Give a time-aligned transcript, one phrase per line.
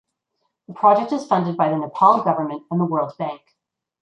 [0.67, 3.43] The project is funded by the Nepal Government and the World Bank.